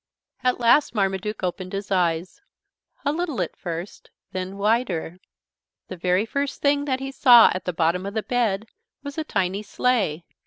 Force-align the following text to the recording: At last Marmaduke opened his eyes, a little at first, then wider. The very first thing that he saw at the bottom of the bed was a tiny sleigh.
At 0.43 0.59
last 0.59 0.95
Marmaduke 0.95 1.43
opened 1.43 1.73
his 1.73 1.91
eyes, 1.91 2.41
a 3.05 3.11
little 3.11 3.39
at 3.39 3.55
first, 3.55 4.09
then 4.31 4.57
wider. 4.57 5.19
The 5.89 5.95
very 5.95 6.25
first 6.25 6.59
thing 6.59 6.85
that 6.85 6.99
he 6.99 7.11
saw 7.11 7.51
at 7.53 7.65
the 7.65 7.71
bottom 7.71 8.07
of 8.07 8.15
the 8.15 8.23
bed 8.23 8.65
was 9.03 9.19
a 9.19 9.23
tiny 9.23 9.61
sleigh. 9.61 10.23